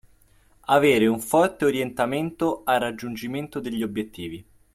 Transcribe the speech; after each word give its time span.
Avere 0.65 1.05
un 1.05 1.19
forte 1.19 1.63
orientamento 1.63 2.63
al 2.65 2.79
raggiungimento 2.79 3.59
degli 3.59 3.83
obiettivi 3.83 4.43